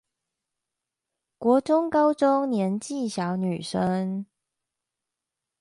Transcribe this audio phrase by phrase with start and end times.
[1.37, 4.25] 國中高中年紀小女生